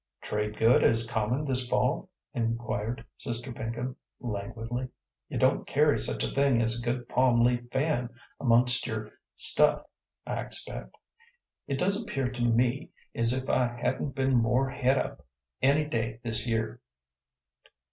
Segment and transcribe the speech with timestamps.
[0.19, 4.87] "Trade good as common this fall?" inquired Sister Pinkham languidly.
[5.29, 8.09] "You don't carry such a thing as a good palm leaf fan
[8.39, 9.83] amon'st your stuff,
[10.25, 10.95] I expect?
[11.67, 15.23] It does appear to me as if I hadn't been more het up
[15.61, 16.81] any day this year."